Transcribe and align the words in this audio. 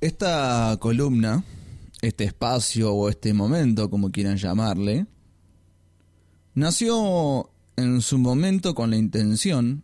Esta 0.00 0.76
columna, 0.78 1.42
este 2.02 2.22
espacio 2.22 2.94
o 2.94 3.08
este 3.08 3.34
momento, 3.34 3.90
como 3.90 4.12
quieran 4.12 4.36
llamarle, 4.36 5.06
nació 6.54 7.50
en 7.76 8.00
su 8.00 8.18
momento 8.18 8.76
con 8.76 8.90
la 8.90 8.96
intención 8.96 9.82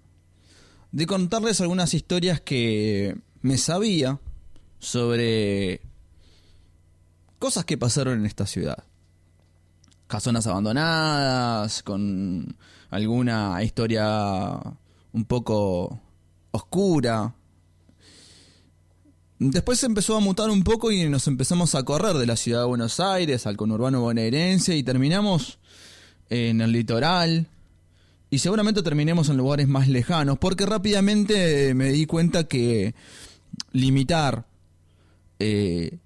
de 0.93 1.07
contarles 1.07 1.61
algunas 1.61 1.95
historias 1.95 2.41
que 2.41 3.17
me 3.43 3.59
sabía 3.59 4.21
sobre 4.79 5.81
cosas 7.41 7.65
que 7.65 7.77
pasaron 7.77 8.21
en 8.21 8.27
esta 8.27 8.47
ciudad. 8.47 8.85
Casonas 10.07 10.47
abandonadas, 10.47 11.83
con 11.83 12.57
alguna 12.91 13.61
historia 13.65 14.61
un 15.13 15.25
poco 15.25 15.99
oscura. 16.53 17.35
Después 19.39 19.83
empezó 19.83 20.17
a 20.17 20.21
mutar 20.21 20.49
un 20.49 20.63
poco 20.63 20.93
y 20.93 21.09
nos 21.09 21.27
empezamos 21.27 21.75
a 21.75 21.83
correr 21.83 22.15
de 22.17 22.27
la 22.27 22.37
ciudad 22.37 22.61
de 22.61 22.67
Buenos 22.67 23.01
Aires 23.01 23.47
al 23.47 23.57
conurbano 23.57 24.01
bonaerense 24.01 24.77
y 24.77 24.85
terminamos 24.85 25.59
en 26.31 26.61
el 26.61 26.71
litoral. 26.71 27.49
Y 28.31 28.39
seguramente 28.39 28.83
terminemos 28.83 29.29
en 29.29 29.37
lugares 29.37 29.67
más 29.67 29.89
lejanos, 29.89 30.39
porque 30.39 30.67
rápidamente 30.67 31.75
me 31.75 31.91
di 31.91 32.07
cuenta 32.07 32.45
que 32.45 32.95
limitar 33.73 34.47
eh, 35.41 35.99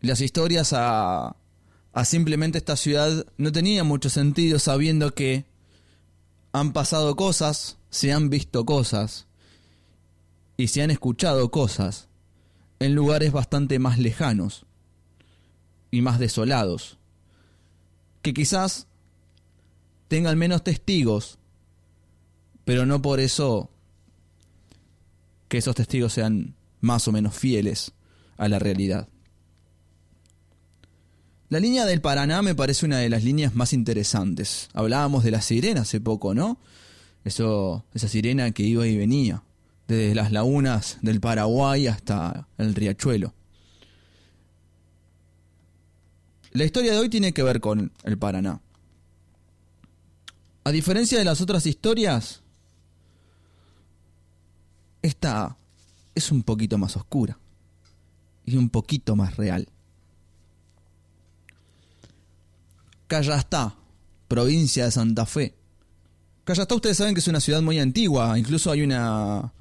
las 0.00 0.20
historias 0.20 0.72
a, 0.72 1.36
a 1.92 2.04
simplemente 2.04 2.58
esta 2.58 2.76
ciudad 2.76 3.26
no 3.38 3.50
tenía 3.50 3.82
mucho 3.82 4.08
sentido 4.08 4.60
sabiendo 4.60 5.14
que 5.14 5.46
han 6.52 6.72
pasado 6.72 7.16
cosas, 7.16 7.76
se 7.90 8.12
han 8.12 8.30
visto 8.30 8.64
cosas 8.64 9.26
y 10.60 10.68
se 10.68 10.82
han 10.82 10.90
escuchado 10.90 11.50
cosas 11.50 12.08
en 12.78 12.94
lugares 12.94 13.32
bastante 13.32 13.78
más 13.78 13.98
lejanos 13.98 14.66
y 15.90 16.02
más 16.02 16.18
desolados, 16.18 16.98
que 18.22 18.32
quizás 18.32 18.86
tengan 20.08 20.38
menos 20.38 20.62
testigos, 20.62 21.38
pero 22.64 22.86
no 22.86 23.00
por 23.02 23.20
eso 23.20 23.70
que 25.48 25.58
esos 25.58 25.74
testigos 25.74 26.12
sean 26.12 26.54
más 26.80 27.08
o 27.08 27.12
menos 27.12 27.34
fieles 27.34 27.92
a 28.36 28.48
la 28.48 28.58
realidad. 28.58 29.08
La 31.48 31.58
línea 31.58 31.84
del 31.84 32.00
Paraná 32.00 32.42
me 32.42 32.54
parece 32.54 32.86
una 32.86 32.98
de 32.98 33.08
las 33.08 33.24
líneas 33.24 33.54
más 33.56 33.72
interesantes. 33.72 34.68
Hablábamos 34.72 35.24
de 35.24 35.32
la 35.32 35.40
sirena 35.40 35.80
hace 35.80 36.00
poco, 36.00 36.32
¿no? 36.32 36.60
Eso, 37.24 37.84
esa 37.92 38.06
sirena 38.06 38.52
que 38.52 38.62
iba 38.62 38.86
y 38.86 38.96
venía, 38.96 39.42
desde 39.90 40.14
las 40.14 40.30
lagunas 40.30 40.98
del 41.02 41.20
Paraguay 41.20 41.88
hasta 41.88 42.46
el 42.58 42.74
riachuelo. 42.74 43.34
La 46.52 46.64
historia 46.64 46.92
de 46.92 46.98
hoy 46.98 47.08
tiene 47.08 47.32
que 47.32 47.42
ver 47.42 47.60
con 47.60 47.92
el 48.04 48.18
Paraná. 48.18 48.60
A 50.62 50.70
diferencia 50.70 51.18
de 51.18 51.24
las 51.24 51.40
otras 51.40 51.66
historias, 51.66 52.42
esta 55.02 55.56
es 56.14 56.30
un 56.30 56.42
poquito 56.44 56.78
más 56.78 56.96
oscura 56.96 57.38
y 58.44 58.56
un 58.56 58.68
poquito 58.68 59.16
más 59.16 59.36
real. 59.36 59.68
Callastá, 63.08 63.74
provincia 64.28 64.84
de 64.84 64.90
Santa 64.92 65.26
Fe. 65.26 65.54
Callastá 66.44 66.76
ustedes 66.76 66.96
saben 66.96 67.14
que 67.14 67.20
es 67.20 67.28
una 67.28 67.40
ciudad 67.40 67.62
muy 67.62 67.80
antigua, 67.80 68.38
incluso 68.38 68.70
hay 68.70 68.82
una 68.82 69.52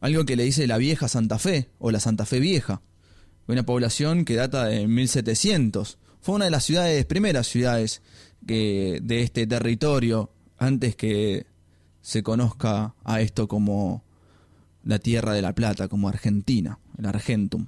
algo 0.00 0.24
que 0.24 0.36
le 0.36 0.44
dice 0.44 0.66
la 0.66 0.78
vieja 0.78 1.08
Santa 1.08 1.38
Fe 1.38 1.70
o 1.78 1.90
la 1.90 2.00
Santa 2.00 2.26
Fe 2.26 2.40
vieja. 2.40 2.82
Una 3.46 3.64
población 3.64 4.24
que 4.24 4.36
data 4.36 4.66
de 4.66 4.86
1700. 4.86 5.98
Fue 6.20 6.34
una 6.34 6.44
de 6.44 6.50
las 6.50 6.64
ciudades, 6.64 7.04
primeras 7.06 7.46
ciudades 7.46 8.02
que, 8.46 9.00
de 9.02 9.22
este 9.22 9.46
territorio 9.46 10.30
antes 10.58 10.94
que 10.94 11.46
se 12.02 12.22
conozca 12.22 12.94
a 13.04 13.20
esto 13.20 13.48
como 13.48 14.04
la 14.84 14.98
Tierra 14.98 15.32
de 15.32 15.42
la 15.42 15.54
Plata, 15.54 15.88
como 15.88 16.08
Argentina, 16.08 16.78
el 16.98 17.06
Argentum. 17.06 17.66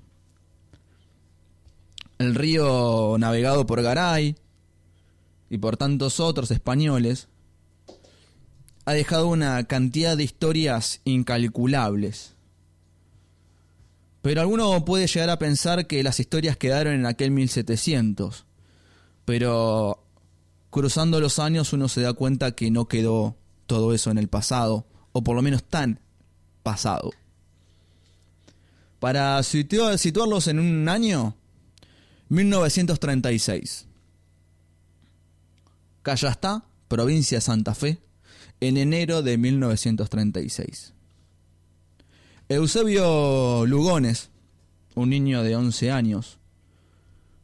El 2.18 2.34
río 2.34 3.16
navegado 3.18 3.66
por 3.66 3.82
Garay, 3.82 4.36
y 5.52 5.58
por 5.58 5.76
tantos 5.76 6.18
otros 6.18 6.50
españoles, 6.50 7.28
ha 8.84 8.92
dejado 8.92 9.28
una 9.28 9.64
cantidad 9.64 10.16
de 10.16 10.24
historias 10.24 11.00
incalculables. 11.04 12.34
Pero 14.22 14.40
alguno 14.40 14.84
puede 14.84 15.06
llegar 15.06 15.30
a 15.30 15.38
pensar 15.38 15.86
que 15.86 16.02
las 16.02 16.20
historias 16.20 16.56
quedaron 16.56 16.94
en 16.94 17.06
aquel 17.06 17.30
1700, 17.30 18.44
pero 19.24 20.04
cruzando 20.70 21.20
los 21.20 21.38
años 21.38 21.72
uno 21.72 21.88
se 21.88 22.02
da 22.02 22.12
cuenta 22.12 22.52
que 22.52 22.70
no 22.70 22.86
quedó 22.86 23.36
todo 23.66 23.94
eso 23.94 24.10
en 24.10 24.18
el 24.18 24.28
pasado, 24.28 24.86
o 25.12 25.22
por 25.22 25.36
lo 25.36 25.42
menos 25.42 25.64
tan 25.64 26.00
pasado. 26.62 27.10
Para 28.98 29.42
situarlos 29.42 30.46
en 30.46 30.60
un 30.60 30.88
año, 30.88 31.36
1936. 32.28 33.86
Callastá, 36.02 36.64
provincia 36.88 37.38
de 37.38 37.42
Santa 37.42 37.74
Fe, 37.74 37.98
en 38.62 38.76
enero 38.76 39.22
de 39.22 39.38
1936. 39.38 40.94
Eusebio 42.48 43.66
Lugones, 43.66 44.30
un 44.94 45.10
niño 45.10 45.42
de 45.42 45.56
11 45.56 45.90
años, 45.90 46.38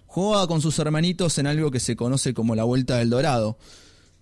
jugaba 0.06 0.46
con 0.46 0.60
sus 0.60 0.78
hermanitos 0.78 1.36
en 1.38 1.48
algo 1.48 1.72
que 1.72 1.80
se 1.80 1.96
conoce 1.96 2.34
como 2.34 2.54
la 2.54 2.62
Vuelta 2.62 2.98
del 2.98 3.10
Dorado, 3.10 3.58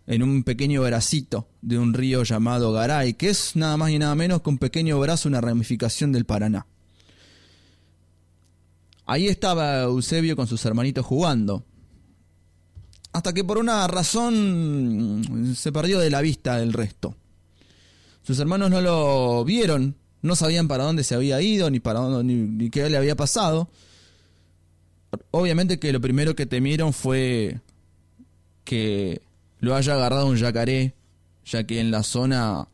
en 0.07 0.23
un 0.23 0.43
pequeño 0.43 0.83
bracito 0.83 1.47
de 1.61 1.79
un 1.79 1.93
río 1.93 2.23
llamado 2.23 2.73
Garay, 2.73 3.13
que 3.13 3.29
es 3.29 3.57
nada 3.57 3.77
más 3.77 3.91
y 3.91 3.99
nada 3.99 4.15
menos 4.15 4.41
que 4.41 4.49
un 4.49 4.59
pequeño 4.59 4.99
brazo, 4.99 5.29
una 5.29 5.43
ramificación 5.43 6.13
del 6.13 6.25
Paraná. 6.25 6.67
Ahí 9.05 9.29
estaba 9.29 9.83
Eusebio 9.83 10.35
con 10.35 10.47
sus 10.47 10.65
hermanitos 10.65 11.05
jugando, 11.05 11.63
hasta 13.17 13.33
que 13.33 13.45
por 13.45 13.57
una 13.57 13.87
razón 13.87 15.55
se 15.57 15.73
perdió 15.73 15.99
de 15.99 16.11
la 16.11 16.21
vista 16.21 16.59
del 16.59 16.75
resto. 16.75 17.17
Sus 18.23 18.39
hermanos 18.39 18.69
no 18.69 18.83
lo 18.83 19.43
vieron, 19.43 19.97
no 20.21 20.37
sabían 20.37 20.69
para 20.69 20.85
dónde 20.85 21.03
se 21.03 21.15
había 21.15 21.41
ido, 21.41 21.71
ni 21.71 21.81
para 21.81 22.01
dónde, 22.01 22.35
ni, 22.35 22.69
qué 22.69 22.91
le 22.91 22.99
había 22.99 23.17
pasado. 23.17 23.71
Obviamente 25.31 25.79
que 25.79 25.95
lo 25.95 26.01
primero 26.03 26.37
que 26.37 26.45
temieron 26.45 26.93
fue 26.93 27.59
que 28.65 29.23
lo 29.61 29.75
haya 29.75 29.95
agarrado 29.95 30.27
un 30.27 30.37
yacaré, 30.37 30.93
ya 31.47 31.65
que 31.65 31.81
en 31.81 31.91
la 31.91 32.03
zona 32.03 32.69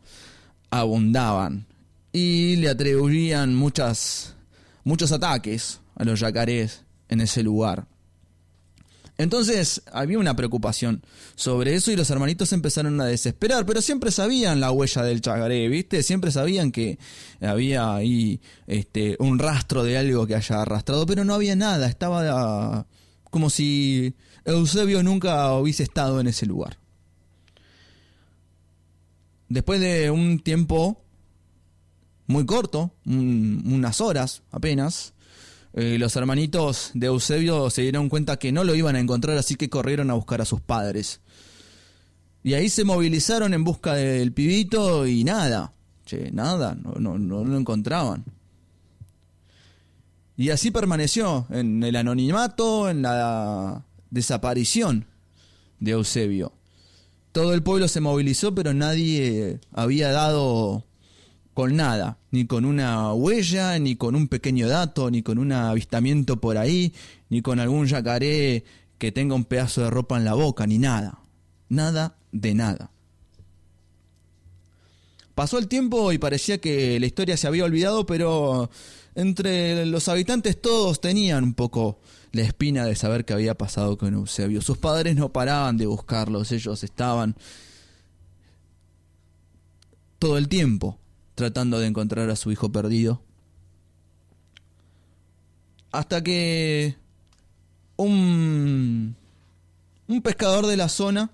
abundaban. 0.70 1.66
Y 2.12 2.56
le 2.56 2.68
atribuían 2.68 3.54
muchas, 3.54 4.34
muchos 4.82 5.12
ataques 5.12 5.78
a 5.94 6.02
los 6.02 6.18
yacarés 6.18 6.82
en 7.08 7.20
ese 7.20 7.44
lugar. 7.44 7.86
Entonces 9.18 9.82
había 9.92 10.18
una 10.18 10.34
preocupación 10.34 11.02
sobre 11.34 11.74
eso 11.74 11.92
y 11.92 11.96
los 11.96 12.10
hermanitos 12.10 12.52
empezaron 12.52 13.00
a 13.00 13.04
desesperar, 13.04 13.66
pero 13.66 13.82
siempre 13.82 14.10
sabían 14.10 14.58
la 14.60 14.72
huella 14.72 15.02
del 15.02 15.20
chagaré, 15.20 15.68
¿viste? 15.68 16.02
Siempre 16.02 16.30
sabían 16.30 16.72
que 16.72 16.98
había 17.40 17.94
ahí 17.94 18.40
este, 18.66 19.16
un 19.18 19.38
rastro 19.38 19.84
de 19.84 19.98
algo 19.98 20.26
que 20.26 20.34
haya 20.34 20.62
arrastrado, 20.62 21.06
pero 21.06 21.24
no 21.24 21.34
había 21.34 21.54
nada, 21.54 21.88
estaba 21.88 22.86
como 23.30 23.48
si 23.50 24.14
Eusebio 24.44 25.02
nunca 25.02 25.52
hubiese 25.54 25.82
estado 25.82 26.20
en 26.20 26.26
ese 26.26 26.46
lugar. 26.46 26.78
Después 29.48 29.80
de 29.80 30.10
un 30.10 30.38
tiempo 30.40 31.02
muy 32.26 32.46
corto, 32.46 32.94
unas 33.04 34.00
horas 34.00 34.42
apenas, 34.50 35.12
eh, 35.74 35.96
los 35.98 36.16
hermanitos 36.16 36.90
de 36.94 37.06
Eusebio 37.06 37.70
se 37.70 37.82
dieron 37.82 38.08
cuenta 38.08 38.38
que 38.38 38.52
no 38.52 38.64
lo 38.64 38.74
iban 38.74 38.96
a 38.96 39.00
encontrar, 39.00 39.38
así 39.38 39.56
que 39.56 39.70
corrieron 39.70 40.10
a 40.10 40.14
buscar 40.14 40.40
a 40.40 40.44
sus 40.44 40.60
padres. 40.60 41.20
Y 42.42 42.54
ahí 42.54 42.68
se 42.68 42.84
movilizaron 42.84 43.54
en 43.54 43.64
busca 43.64 43.94
del 43.94 44.32
pibito 44.32 45.06
y 45.06 45.24
nada, 45.24 45.72
nada, 46.32 46.74
no, 46.74 46.94
no, 46.94 47.18
no 47.18 47.44
lo 47.44 47.56
encontraban. 47.56 48.24
Y 50.36 50.50
así 50.50 50.70
permaneció 50.70 51.46
en 51.50 51.82
el 51.82 51.96
anonimato, 51.96 52.90
en 52.90 53.02
la 53.02 53.84
desaparición 54.10 55.06
de 55.78 55.92
Eusebio. 55.92 56.52
Todo 57.32 57.54
el 57.54 57.62
pueblo 57.62 57.88
se 57.88 58.00
movilizó, 58.00 58.54
pero 58.54 58.74
nadie 58.74 59.60
había 59.72 60.10
dado 60.10 60.84
con 61.54 61.76
nada, 61.76 62.18
ni 62.30 62.46
con 62.46 62.64
una 62.64 63.12
huella, 63.12 63.78
ni 63.78 63.96
con 63.96 64.14
un 64.14 64.28
pequeño 64.28 64.68
dato, 64.68 65.10
ni 65.10 65.22
con 65.22 65.38
un 65.38 65.52
avistamiento 65.52 66.40
por 66.40 66.56
ahí, 66.56 66.94
ni 67.28 67.42
con 67.42 67.60
algún 67.60 67.86
yacaré 67.86 68.64
que 68.98 69.12
tenga 69.12 69.34
un 69.34 69.44
pedazo 69.44 69.82
de 69.82 69.90
ropa 69.90 70.16
en 70.16 70.24
la 70.24 70.34
boca, 70.34 70.66
ni 70.66 70.78
nada. 70.78 71.18
Nada 71.68 72.16
de 72.32 72.54
nada. 72.54 72.90
Pasó 75.34 75.58
el 75.58 75.68
tiempo 75.68 76.12
y 76.12 76.18
parecía 76.18 76.58
que 76.58 77.00
la 77.00 77.06
historia 77.06 77.36
se 77.36 77.46
había 77.46 77.64
olvidado, 77.64 78.06
pero 78.06 78.70
entre 79.14 79.86
los 79.86 80.08
habitantes 80.08 80.60
todos 80.60 81.00
tenían 81.00 81.44
un 81.44 81.54
poco 81.54 82.00
la 82.32 82.42
espina 82.42 82.86
de 82.86 82.96
saber 82.96 83.24
qué 83.24 83.34
había 83.34 83.56
pasado 83.56 83.98
con 83.98 84.14
Eusebio. 84.14 84.62
Sus 84.62 84.78
padres 84.78 85.16
no 85.16 85.32
paraban 85.32 85.76
de 85.76 85.86
buscarlos, 85.86 86.52
ellos 86.52 86.82
estaban 86.82 87.36
todo 90.18 90.38
el 90.38 90.48
tiempo 90.48 90.98
tratando 91.34 91.78
de 91.78 91.86
encontrar 91.86 92.30
a 92.30 92.36
su 92.36 92.50
hijo 92.50 92.70
perdido. 92.70 93.22
Hasta 95.90 96.22
que 96.22 96.96
un, 97.96 99.14
un 100.08 100.22
pescador 100.22 100.66
de 100.66 100.76
la 100.76 100.88
zona 100.88 101.30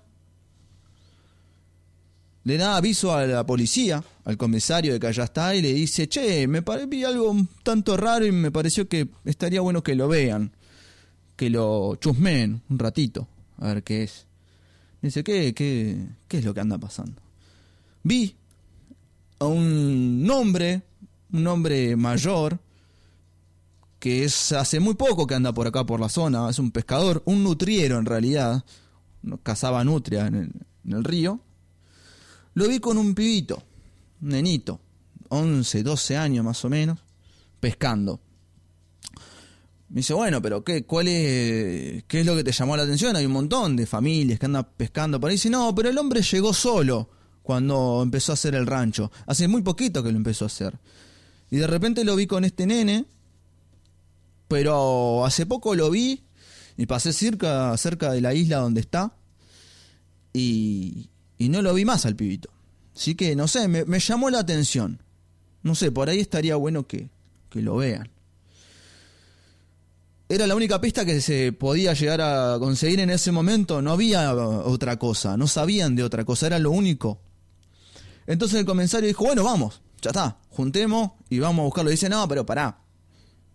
le 2.43 2.57
da 2.57 2.77
aviso 2.77 3.13
a 3.13 3.25
la 3.25 3.45
policía, 3.45 4.03
al 4.25 4.37
comisario 4.37 4.93
de 4.93 4.99
que 4.99 5.07
allá 5.07 5.25
está, 5.25 5.55
y 5.55 5.61
le 5.61 5.73
dice, 5.73 6.07
che, 6.07 6.47
me 6.47 6.63
vi 6.87 7.03
algo 7.03 7.29
un 7.29 7.47
tanto 7.63 7.95
raro 7.95 8.25
y 8.25 8.31
me 8.31 8.51
pareció 8.51 8.87
que 8.87 9.07
estaría 9.25 9.61
bueno 9.61 9.83
que 9.83 9.95
lo 9.95 10.07
vean, 10.07 10.51
que 11.35 11.49
lo 11.49 11.95
chusmeen 11.97 12.61
un 12.69 12.79
ratito, 12.79 13.27
a 13.57 13.67
ver 13.67 13.83
qué 13.83 14.03
es. 14.03 14.25
Dice, 15.01 15.23
¿qué, 15.23 15.53
qué, 15.53 16.07
qué 16.27 16.39
es 16.39 16.45
lo 16.45 16.53
que 16.53 16.59
anda 16.59 16.77
pasando? 16.77 17.21
Vi 18.03 18.35
a 19.39 19.45
un 19.45 20.27
hombre, 20.31 20.83
un 21.31 21.47
hombre 21.47 21.95
mayor, 21.95 22.59
que 23.99 24.23
es 24.23 24.51
hace 24.51 24.79
muy 24.79 24.95
poco 24.95 25.27
que 25.27 25.35
anda 25.35 25.53
por 25.53 25.67
acá 25.67 25.85
por 25.85 25.99
la 25.99 26.09
zona, 26.09 26.49
es 26.49 26.59
un 26.59 26.71
pescador, 26.71 27.21
un 27.25 27.43
nutriero 27.43 27.97
en 27.97 28.05
realidad, 28.05 28.63
cazaba 29.43 29.83
nutria 29.83 30.27
en 30.27 30.51
el, 30.87 31.03
río. 31.03 31.39
Lo 32.53 32.67
vi 32.67 32.79
con 32.79 32.97
un 32.97 33.13
pibito, 33.13 33.61
un 34.21 34.29
nenito, 34.29 34.79
11, 35.29 35.83
12 35.83 36.17
años 36.17 36.45
más 36.45 36.63
o 36.65 36.69
menos, 36.69 36.99
pescando. 37.59 38.19
Me 39.89 39.97
dice, 39.97 40.13
bueno, 40.13 40.41
pero 40.41 40.63
¿qué, 40.63 40.85
cuál 40.85 41.07
es, 41.07 42.03
¿qué 42.03 42.19
es 42.19 42.25
lo 42.25 42.35
que 42.35 42.43
te 42.43 42.51
llamó 42.51 42.77
la 42.77 42.83
atención? 42.83 43.15
Hay 43.15 43.25
un 43.25 43.31
montón 43.31 43.75
de 43.75 43.85
familias 43.85 44.39
que 44.39 44.45
andan 44.45 44.67
pescando 44.77 45.19
por 45.19 45.29
ahí. 45.29 45.35
Dice, 45.35 45.49
no, 45.49 45.73
pero 45.73 45.89
el 45.89 45.97
hombre 45.97 46.21
llegó 46.21 46.53
solo 46.53 47.09
cuando 47.49 48.01
empezó 48.03 48.31
a 48.31 48.35
hacer 48.35 48.53
el 48.53 48.67
rancho. 48.67 49.11
Hace 49.25 49.47
muy 49.47 49.63
poquito 49.63 50.03
que 50.03 50.11
lo 50.11 50.17
empezó 50.17 50.45
a 50.45 50.53
hacer. 50.53 50.77
Y 51.49 51.57
de 51.57 51.65
repente 51.65 52.03
lo 52.03 52.15
vi 52.15 52.27
con 52.27 52.45
este 52.45 52.67
nene, 52.67 53.05
pero 54.47 55.25
hace 55.25 55.47
poco 55.47 55.73
lo 55.73 55.89
vi 55.89 56.21
y 56.77 56.85
pasé 56.85 57.11
cerca, 57.11 57.75
cerca 57.75 58.11
de 58.11 58.21
la 58.21 58.35
isla 58.35 58.57
donde 58.57 58.81
está 58.81 59.13
y, 60.31 61.09
y 61.39 61.49
no 61.49 61.63
lo 61.63 61.73
vi 61.73 61.85
más 61.85 62.05
al 62.05 62.15
pibito. 62.15 62.51
Así 62.95 63.15
que, 63.15 63.35
no 63.35 63.47
sé, 63.47 63.67
me, 63.67 63.83
me 63.83 63.99
llamó 63.99 64.29
la 64.29 64.41
atención. 64.41 65.01
No 65.63 65.73
sé, 65.73 65.91
por 65.91 66.07
ahí 66.07 66.19
estaría 66.19 66.55
bueno 66.55 66.85
que, 66.85 67.09
que 67.49 67.63
lo 67.63 67.77
vean. 67.77 68.11
Era 70.29 70.45
la 70.45 70.55
única 70.55 70.79
pista 70.79 71.03
que 71.03 71.19
se 71.19 71.51
podía 71.51 71.93
llegar 71.93 72.21
a 72.21 72.59
conseguir 72.59 72.99
en 72.99 73.09
ese 73.09 73.31
momento. 73.31 73.81
No 73.81 73.93
había 73.93 74.35
otra 74.35 74.99
cosa, 74.99 75.35
no 75.35 75.47
sabían 75.47 75.95
de 75.95 76.03
otra 76.03 76.25
cosa, 76.25 76.45
era 76.45 76.59
lo 76.59 76.69
único 76.69 77.21
entonces 78.29 78.59
el 78.59 78.65
comisario 78.65 79.07
dijo, 79.07 79.23
bueno, 79.23 79.43
vamos, 79.43 79.81
ya 80.03 80.11
está, 80.11 80.37
juntemos 80.51 81.13
y 81.31 81.39
vamos 81.39 81.63
a 81.63 81.65
buscarlo. 81.65 81.89
dice, 81.89 82.09
no, 82.09 82.27
pero 82.27 82.45
pará. 82.45 82.79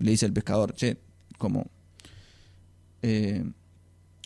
Le 0.00 0.10
dice 0.10 0.26
el 0.26 0.32
pescador, 0.32 0.74
che, 0.74 0.98
como... 1.38 1.70
Eh, 3.00 3.44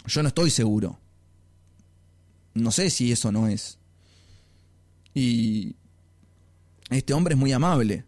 yo 0.07 0.23
no 0.23 0.29
estoy 0.29 0.49
seguro. 0.49 0.99
No 2.55 2.71
sé 2.71 2.89
si 2.89 3.13
eso 3.13 3.31
no 3.31 3.47
es. 3.47 3.79
Y 5.13 5.77
este 6.89 7.13
hombre 7.13 7.35
es 7.35 7.39
muy 7.39 7.53
amable, 7.53 8.07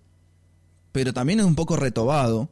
pero 0.92 1.12
también 1.12 1.40
es 1.40 1.44
un 1.44 1.54
poco 1.54 1.76
retobado. 1.76 2.48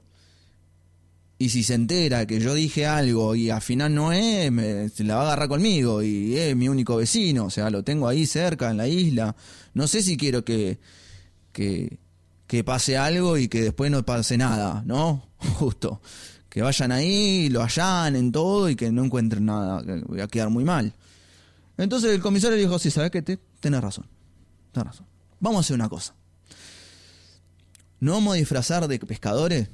Y 1.40 1.50
si 1.50 1.62
se 1.62 1.74
entera 1.74 2.26
que 2.26 2.40
yo 2.40 2.52
dije 2.52 2.84
algo 2.86 3.36
y 3.36 3.50
al 3.50 3.62
final 3.62 3.94
no 3.94 4.12
es, 4.12 4.50
se 4.92 5.04
la 5.04 5.14
va 5.16 5.22
a 5.22 5.26
agarrar 5.26 5.48
conmigo 5.48 6.02
y 6.02 6.36
es 6.36 6.56
mi 6.56 6.68
único 6.68 6.96
vecino, 6.96 7.44
o 7.44 7.50
sea, 7.50 7.70
lo 7.70 7.84
tengo 7.84 8.08
ahí 8.08 8.26
cerca 8.26 8.70
en 8.70 8.76
la 8.76 8.88
isla. 8.88 9.36
No 9.72 9.86
sé 9.86 10.02
si 10.02 10.16
quiero 10.16 10.44
que, 10.44 10.80
que, 11.52 11.98
que 12.48 12.64
pase 12.64 12.96
algo 12.96 13.38
y 13.38 13.46
que 13.46 13.62
después 13.62 13.88
no 13.88 14.04
pase 14.04 14.36
nada, 14.36 14.82
¿no? 14.84 15.28
Justo. 15.58 16.00
Que 16.48 16.62
vayan 16.62 16.90
ahí, 16.90 17.48
lo 17.50 17.62
allanen 17.62 18.32
todo 18.32 18.68
y 18.68 18.74
que 18.74 18.90
no 18.90 19.04
encuentren 19.04 19.44
nada, 19.44 19.84
que 19.84 20.00
voy 20.06 20.20
a 20.20 20.26
quedar 20.26 20.50
muy 20.50 20.64
mal. 20.64 20.92
Entonces 21.76 22.10
el 22.10 22.20
comisario 22.20 22.56
dijo, 22.56 22.80
sí, 22.80 22.90
¿sabes 22.90 23.12
qué? 23.12 23.22
Te, 23.22 23.38
tenés 23.60 23.80
razón, 23.80 24.06
tenés 24.72 24.88
razón. 24.88 25.06
Vamos 25.38 25.58
a 25.58 25.60
hacer 25.60 25.74
una 25.74 25.88
cosa. 25.88 26.14
No 28.00 28.12
vamos 28.12 28.34
a 28.34 28.36
disfrazar 28.38 28.88
de 28.88 28.98
pescadores 28.98 29.68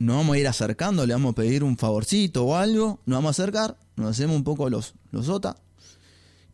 nos 0.00 0.16
vamos 0.16 0.34
a 0.34 0.38
ir 0.38 0.48
acercando, 0.48 1.06
le 1.06 1.12
vamos 1.12 1.32
a 1.32 1.34
pedir 1.34 1.62
un 1.62 1.76
favorcito 1.76 2.46
o 2.46 2.56
algo, 2.56 3.00
nos 3.04 3.18
vamos 3.18 3.28
a 3.28 3.42
acercar, 3.42 3.76
nos 3.96 4.12
hacemos 4.12 4.34
un 4.34 4.44
poco 4.44 4.70
los, 4.70 4.94
los 5.10 5.28
OTA 5.28 5.56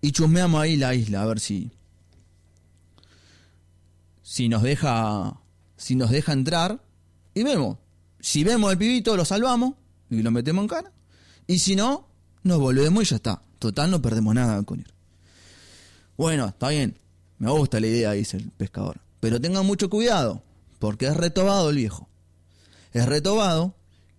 y 0.00 0.10
chusmeamos 0.10 0.60
ahí 0.60 0.76
la 0.76 0.96
isla 0.96 1.22
a 1.22 1.26
ver 1.26 1.38
si 1.38 1.70
si 4.20 4.48
nos 4.48 4.62
deja 4.62 5.40
si 5.76 5.94
nos 5.94 6.10
deja 6.10 6.32
entrar 6.32 6.82
y 7.34 7.44
vemos. 7.44 7.78
Si 8.18 8.42
vemos 8.42 8.68
al 8.68 8.78
pibito 8.78 9.16
lo 9.16 9.24
salvamos 9.24 9.74
y 10.10 10.22
lo 10.22 10.32
metemos 10.32 10.62
en 10.62 10.68
cara 10.68 10.92
y 11.46 11.60
si 11.60 11.76
no 11.76 12.08
nos 12.42 12.58
volvemos 12.58 13.04
y 13.04 13.06
ya 13.06 13.16
está. 13.16 13.42
Total 13.60 13.92
no 13.92 14.02
perdemos 14.02 14.34
nada 14.34 14.60
con 14.64 14.80
ir. 14.80 14.92
Bueno, 16.16 16.46
está 16.46 16.70
bien. 16.70 16.98
Me 17.38 17.50
gusta 17.50 17.78
la 17.78 17.86
idea, 17.86 18.10
dice 18.12 18.38
el 18.38 18.50
pescador. 18.50 19.00
Pero 19.20 19.40
tengan 19.40 19.64
mucho 19.64 19.88
cuidado, 19.88 20.42
porque 20.80 21.06
es 21.06 21.16
retobado 21.16 21.70
el 21.70 21.76
viejo 21.76 22.08
es 22.92 23.06
retobado 23.06 23.74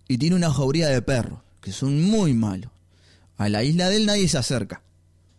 y 0.08 0.18
tiene 0.18 0.36
una 0.36 0.52
jauría 0.52 0.88
de 0.88 1.02
perros, 1.02 1.40
que 1.60 1.72
son 1.72 2.02
muy 2.02 2.34
malos. 2.34 2.70
A 3.36 3.48
la 3.48 3.62
isla 3.62 3.88
de 3.88 3.96
él 3.96 4.06
nadie 4.06 4.28
se 4.28 4.38
acerca. 4.38 4.82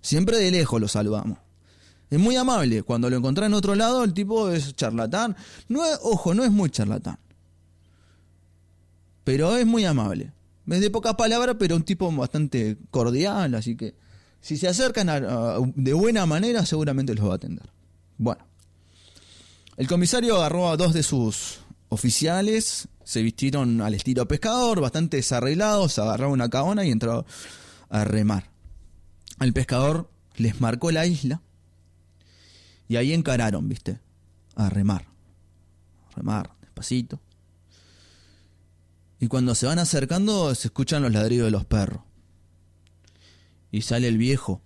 Siempre 0.01 0.37
de 0.37 0.51
lejos 0.51 0.79
lo 0.79 0.87
saludamos. 0.87 1.37
Es 2.09 2.19
muy 2.19 2.35
amable. 2.35 2.83
Cuando 2.83 3.09
lo 3.09 3.17
encontrás 3.17 3.47
en 3.47 3.53
otro 3.53 3.75
lado, 3.75 4.03
el 4.03 4.13
tipo 4.13 4.49
es 4.49 4.75
charlatán. 4.75 5.35
No 5.67 5.85
es, 5.85 5.99
ojo, 6.01 6.33
no 6.33 6.43
es 6.43 6.51
muy 6.51 6.69
charlatán. 6.69 7.19
Pero 9.23 9.55
es 9.57 9.65
muy 9.65 9.85
amable. 9.85 10.31
Es 10.67 10.81
de 10.81 10.89
pocas 10.89 11.15
palabras, 11.15 11.57
pero 11.59 11.75
un 11.75 11.83
tipo 11.83 12.11
bastante 12.11 12.77
cordial. 12.89 13.53
Así 13.53 13.75
que 13.75 13.95
si 14.41 14.57
se 14.57 14.67
acercan 14.67 15.73
de 15.75 15.93
buena 15.93 16.25
manera, 16.25 16.65
seguramente 16.65 17.13
los 17.13 17.27
va 17.27 17.33
a 17.33 17.35
atender. 17.35 17.69
Bueno. 18.17 18.45
El 19.77 19.87
comisario 19.87 20.35
agarró 20.37 20.69
a 20.69 20.77
dos 20.77 20.93
de 20.93 21.03
sus 21.03 21.59
oficiales 21.89 22.87
se 23.03 23.21
vistieron 23.21 23.81
al 23.81 23.95
estilo 23.95 24.27
pescador, 24.27 24.79
bastante 24.79 25.17
desarreglados, 25.17 25.97
agarraron 25.99 26.33
una 26.33 26.49
caona 26.49 26.85
y 26.85 26.91
entraron 26.91 27.25
a 27.89 28.03
remar. 28.03 28.51
El 29.39 29.53
pescador 29.53 30.09
les 30.35 30.61
marcó 30.61 30.91
la 30.91 31.05
isla 31.05 31.41
y 32.87 32.95
ahí 32.95 33.13
encararon, 33.13 33.67
¿viste? 33.67 33.99
A 34.55 34.69
remar. 34.69 35.07
A 36.11 36.15
remar, 36.15 36.51
despacito. 36.61 37.19
Y 39.19 39.27
cuando 39.27 39.53
se 39.55 39.65
van 39.65 39.79
acercando 39.79 40.53
se 40.55 40.67
escuchan 40.69 41.03
los 41.03 41.11
ladridos 41.11 41.45
de 41.45 41.51
los 41.51 41.65
perros. 41.65 42.03
Y 43.71 43.81
sale 43.81 44.07
el 44.07 44.17
viejo 44.17 44.61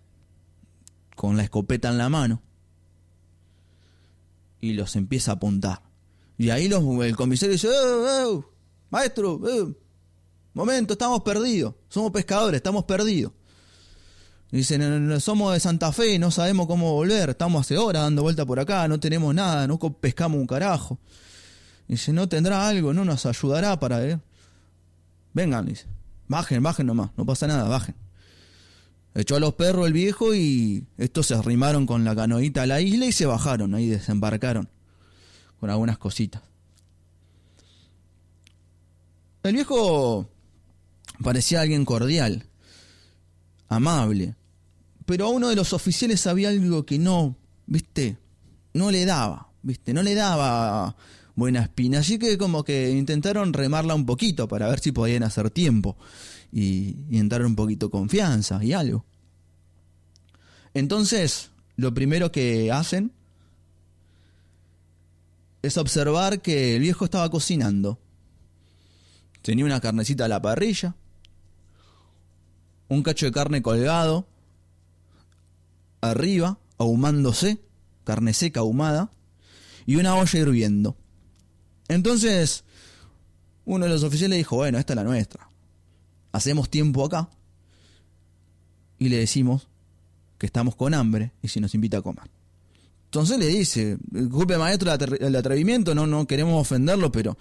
con 1.16 1.38
la 1.38 1.44
escopeta 1.44 1.90
en 1.90 1.98
la 1.98 2.10
mano 2.10 2.42
y 4.62 4.74
los 4.74 4.96
empieza 4.96 5.32
a 5.32 5.36
apuntar. 5.36 5.93
Y 6.38 6.50
ahí 6.50 6.68
los, 6.68 6.84
el 7.06 7.16
comisario 7.16 7.54
dice, 7.54 7.68
eh, 7.68 7.72
eh, 7.72 8.42
maestro, 8.90 9.40
eh, 9.48 9.74
momento, 10.54 10.94
estamos 10.94 11.22
perdidos, 11.22 11.76
somos 11.90 12.12
pescadores, 12.12 12.58
estamos 12.58 12.86
perdidos. 12.86 13.32
Dicen, 14.52 15.20
somos 15.20 15.54
de 15.54 15.60
Santa 15.60 15.92
Fe, 15.92 16.20
no 16.20 16.30
sabemos 16.30 16.68
cómo 16.68 16.94
volver, 16.94 17.32
estamos 17.32 17.62
hace 17.62 17.78
horas 17.78 18.04
dando 18.04 18.22
vuelta 18.22 18.46
por 18.46 18.60
acá, 18.60 18.88
no 18.88 19.00
tenemos 19.00 19.34
nada, 19.34 19.66
no 19.68 19.80
pescamos 19.80 20.40
un 20.40 20.46
carajo. 20.46 21.00
Dice, 21.88 22.14
no 22.14 22.30
tendrá 22.30 22.68
algo, 22.68 22.94
no 22.94 23.04
nos 23.04 23.26
ayudará 23.26 23.80
para 23.80 23.98
ver. 23.98 24.20
Vengan, 25.34 25.66
dice, 25.66 25.88
bajen, 26.28 26.62
bajen 26.62 26.86
nomás, 26.86 27.10
no 27.18 27.26
pasa 27.26 27.48
nada, 27.48 27.68
bajen. 27.68 27.96
Echó 29.16 29.38
a 29.38 29.40
los 29.40 29.56
perros 29.56 29.88
el 29.88 29.94
viejo 29.94 30.36
y 30.36 30.86
estos 30.98 31.28
se 31.28 31.34
arrimaron 31.34 31.88
con 31.88 32.04
la 32.04 32.16
canoita 32.16 32.64
a 32.64 32.68
la 32.68 32.80
isla 32.80 33.08
y 33.08 33.12
se 33.12 33.26
bajaron, 33.26 33.74
ahí 33.74 33.88
desembarcaron 33.88 34.70
con 35.64 35.70
algunas 35.70 35.98
cositas. 35.98 36.42
El 39.44 39.54
viejo 39.54 40.30
parecía 41.24 41.62
alguien 41.62 41.86
cordial, 41.86 42.48
amable, 43.70 44.36
pero 45.06 45.28
a 45.28 45.30
uno 45.30 45.48
de 45.48 45.56
los 45.56 45.72
oficiales 45.72 46.28
había 46.28 46.50
algo 46.50 46.86
que 46.86 47.00
no, 47.00 47.38
viste, 47.66 48.18
no 48.74 48.92
le 48.92 49.06
daba, 49.06 49.54
viste, 49.62 49.94
no 49.94 50.04
le 50.04 50.16
daba 50.16 50.98
buena 51.34 51.62
espina, 51.62 52.00
así 52.00 52.20
que 52.20 52.38
como 52.38 52.66
que 52.66 52.92
intentaron 52.92 53.54
remarla 53.54 53.96
un 53.96 54.06
poquito 54.06 54.50
para 54.50 54.68
ver 54.68 54.82
si 54.82 54.92
podían 54.92 55.24
hacer 55.24 55.50
tiempo 55.50 55.96
y, 56.52 57.06
y 57.10 57.20
entrar 57.20 57.46
un 57.46 57.56
poquito 57.56 57.90
confianza 57.90 58.62
y 58.62 58.74
algo. 58.74 59.06
Entonces, 60.74 61.52
lo 61.78 61.94
primero 61.94 62.34
que 62.34 62.70
hacen 62.70 63.14
es 65.64 65.78
observar 65.78 66.42
que 66.42 66.76
el 66.76 66.82
viejo 66.82 67.06
estaba 67.06 67.30
cocinando. 67.30 67.98
Tenía 69.42 69.66
una 69.66 69.80
carnecita 69.80 70.26
a 70.26 70.28
la 70.28 70.42
parrilla, 70.42 70.96
un 72.90 73.02
cacho 73.02 73.26
de 73.26 73.32
carne 73.32 73.62
colgado, 73.62 74.28
arriba, 76.02 76.60
ahumándose, 76.78 77.60
carne 78.04 78.34
seca 78.34 78.60
ahumada, 78.60 79.10
y 79.86 79.96
una 79.96 80.16
olla 80.16 80.40
hirviendo. 80.40 80.98
Entonces, 81.88 82.66
uno 83.66 83.86
de 83.86 83.92
los 83.92 84.04
oficiales 84.04 84.38
dijo, 84.38 84.58
bueno, 84.58 84.78
esta 84.78 84.94
es 84.94 84.98
la 84.98 85.04
nuestra. 85.04 85.50
Hacemos 86.34 86.70
tiempo 86.70 87.06
acá 87.06 87.30
y 89.00 89.10
le 89.10 89.18
decimos 89.18 89.68
que 90.38 90.46
estamos 90.46 90.76
con 90.76 90.94
hambre 90.94 91.32
y 91.42 91.48
si 91.48 91.62
nos 91.62 91.74
invita 91.74 91.98
a 91.98 92.02
comer. 92.02 92.43
Entonces 93.14 93.38
le 93.38 93.46
dice, 93.46 94.00
disculpe 94.10 94.58
maestro 94.58 94.92
el 94.92 95.36
atrevimiento, 95.36 95.94
no, 95.94 96.08
no 96.08 96.26
queremos 96.26 96.60
ofenderlo, 96.60 97.12
pero 97.12 97.38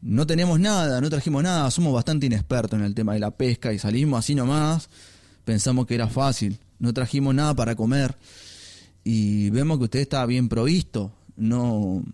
no 0.00 0.28
tenemos 0.28 0.60
nada, 0.60 1.00
no 1.00 1.10
trajimos 1.10 1.42
nada, 1.42 1.68
somos 1.72 1.92
bastante 1.92 2.26
inexpertos 2.26 2.78
en 2.78 2.84
el 2.84 2.94
tema 2.94 3.14
de 3.14 3.18
la 3.18 3.32
pesca 3.32 3.72
y 3.72 3.80
salimos 3.80 4.20
así 4.20 4.36
nomás, 4.36 4.88
pensamos 5.44 5.88
que 5.88 5.96
era 5.96 6.06
fácil, 6.06 6.60
no 6.78 6.94
trajimos 6.94 7.34
nada 7.34 7.52
para 7.52 7.74
comer 7.74 8.16
y 9.02 9.50
vemos 9.50 9.78
que 9.78 9.84
usted 9.84 9.98
está 9.98 10.24
bien 10.24 10.48
provisto, 10.48 11.10
no, 11.34 12.04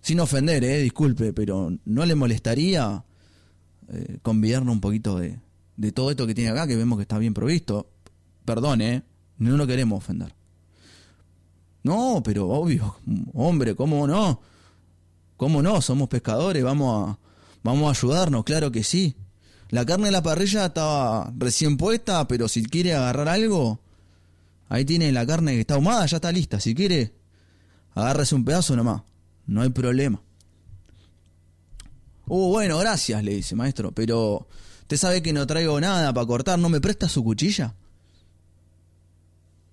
sin 0.00 0.18
ofender, 0.18 0.64
eh, 0.64 0.82
disculpe, 0.82 1.32
pero 1.32 1.72
¿no 1.84 2.04
le 2.04 2.16
molestaría 2.16 3.04
eh, 3.92 4.18
convidarnos 4.22 4.74
un 4.74 4.80
poquito 4.80 5.20
de, 5.20 5.38
de 5.76 5.92
todo 5.92 6.10
esto 6.10 6.26
que 6.26 6.34
tiene 6.34 6.50
acá, 6.50 6.66
que 6.66 6.74
vemos 6.74 6.98
que 6.98 7.02
está 7.02 7.18
bien 7.18 7.32
provisto? 7.32 7.86
Perdone, 8.44 8.92
eh, 8.92 9.02
no 9.38 9.56
lo 9.56 9.68
queremos 9.68 9.98
ofender. 9.98 10.41
No, 11.82 12.22
pero 12.24 12.48
obvio, 12.48 12.96
hombre, 13.34 13.74
¿cómo 13.74 14.06
no? 14.06 14.40
¿Cómo 15.36 15.62
no? 15.62 15.80
Somos 15.80 16.08
pescadores, 16.08 16.62
vamos 16.62 17.10
a, 17.10 17.18
vamos 17.62 17.88
a 17.88 17.98
ayudarnos, 17.98 18.44
claro 18.44 18.70
que 18.70 18.84
sí. 18.84 19.16
La 19.70 19.84
carne 19.84 20.06
de 20.06 20.12
la 20.12 20.22
parrilla 20.22 20.66
estaba 20.66 21.32
recién 21.36 21.76
puesta, 21.76 22.28
pero 22.28 22.46
si 22.46 22.62
quiere 22.62 22.94
agarrar 22.94 23.28
algo, 23.28 23.80
ahí 24.68 24.84
tiene 24.84 25.10
la 25.10 25.26
carne 25.26 25.54
que 25.54 25.60
está 25.60 25.74
ahumada, 25.74 26.06
ya 26.06 26.18
está 26.18 26.30
lista. 26.30 26.60
Si 26.60 26.74
quiere, 26.74 27.14
agárrese 27.94 28.34
un 28.34 28.44
pedazo 28.44 28.76
nomás, 28.76 29.02
no 29.46 29.62
hay 29.62 29.70
problema. 29.70 30.22
Oh, 32.28 32.50
bueno, 32.50 32.78
gracias, 32.78 33.24
le 33.24 33.34
dice, 33.34 33.56
maestro, 33.56 33.92
pero 33.92 34.46
usted 34.82 34.96
sabe 34.96 35.22
que 35.22 35.32
no 35.32 35.46
traigo 35.46 35.80
nada 35.80 36.14
para 36.14 36.26
cortar, 36.26 36.58
¿no 36.58 36.68
me 36.68 36.80
presta 36.80 37.08
su 37.08 37.24
cuchilla? 37.24 37.74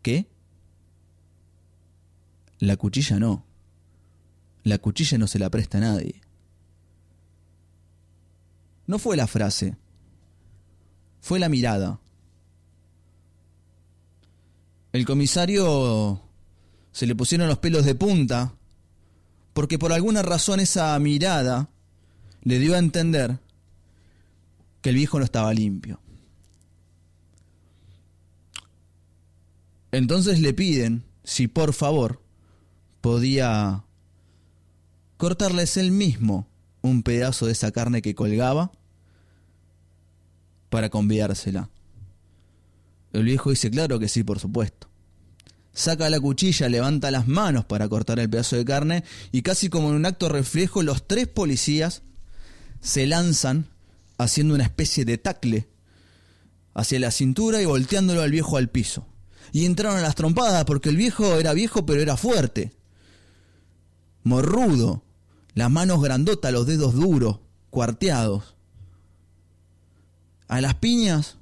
¿Qué? 0.02 0.28
La 2.60 2.76
cuchilla 2.78 3.20
no. 3.20 3.46
La 4.64 4.78
cuchilla 4.78 5.18
no 5.18 5.28
se 5.28 5.40
la 5.40 5.50
presta 5.50 5.78
a 5.78 5.82
nadie. 5.82 6.22
No 8.86 9.00
fue 9.00 9.16
la 9.16 9.28
frase, 9.28 9.78
fue 11.22 11.40
la 11.40 11.48
mirada. 11.48 12.00
El 14.92 15.06
comisario 15.06 16.22
se 16.92 17.06
le 17.06 17.16
pusieron 17.16 17.48
los 17.48 17.60
pelos 17.60 17.86
de 17.86 17.94
punta 17.94 18.56
porque 19.54 19.78
por 19.78 19.94
alguna 19.94 20.22
razón 20.22 20.60
esa 20.60 20.98
mirada 21.00 21.70
le 22.42 22.60
dio 22.60 22.76
a 22.76 22.80
entender 22.80 23.40
que 24.82 24.90
el 24.90 24.96
viejo 24.96 25.20
no 25.20 25.26
estaba 25.26 25.54
limpio. 25.54 26.00
Entonces 29.92 30.40
le 30.40 30.54
piden 30.54 31.04
si 31.24 31.48
por 31.48 31.74
favor 31.74 32.22
podía 33.02 33.84
cortarles 35.18 35.78
él 35.78 35.92
mismo 35.92 36.48
un 36.82 37.04
pedazo 37.04 37.46
de 37.46 37.52
esa 37.52 37.72
carne 37.72 38.02
que 38.02 38.16
colgaba 38.16 38.72
para 40.70 40.90
convidársela. 40.90 41.70
El 43.12 43.24
viejo 43.24 43.50
dice, 43.50 43.72
claro 43.72 44.00
que 44.00 44.08
sí, 44.08 44.24
por 44.24 44.40
supuesto. 44.40 44.88
Saca 45.74 46.10
la 46.10 46.20
cuchilla, 46.20 46.70
levanta 46.70 47.12
las 47.12 47.28
manos 47.28 47.66
para 47.66 47.88
cortar 47.90 48.20
el 48.20 48.30
pedazo 48.30 48.56
de 48.56 48.66
carne 48.66 49.04
y 49.32 49.42
casi 49.42 49.70
como 49.70 49.90
en 49.90 49.96
un 49.96 50.06
acto 50.06 50.30
reflejo 50.30 50.84
los 50.84 51.08
tres 51.08 51.28
policías 51.28 52.02
se 52.82 53.08
lanzan 53.08 53.68
haciendo 54.18 54.56
una 54.56 54.64
especie 54.64 55.06
de 55.06 55.18
tacle 55.18 55.70
hacia 56.74 57.00
la 57.00 57.12
cintura 57.12 57.62
y 57.62 57.66
volteándolo 57.66 58.22
al 58.22 58.32
viejo 58.32 58.58
al 58.58 58.70
piso. 58.70 59.08
Y 59.52 59.66
entraron 59.66 59.98
a 59.98 60.02
las 60.02 60.16
trompadas 60.16 60.66
porque 60.66 60.90
el 60.90 60.98
viejo 60.98 61.40
era 61.40 61.54
viejo 61.54 61.86
pero 61.86 62.02
era 62.02 62.18
fuerte 62.18 62.79
morrudo, 64.30 65.04
las 65.56 65.70
manos 65.70 66.02
grandotas, 66.02 66.54
los 66.54 66.66
dedos 66.66 66.94
duros, 66.94 67.40
cuarteados. 67.70 68.56
A 70.48 70.62
las 70.62 70.76
piñas, 70.76 71.38